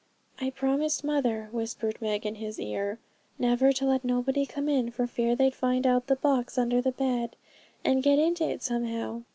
[0.39, 2.97] 'I promised mother,' whispered Meg in his ear,
[3.37, 6.91] 'never to let nobody come in, for fear they'd find out the box under the
[6.91, 7.35] bed,
[7.85, 9.21] and get into it somehow.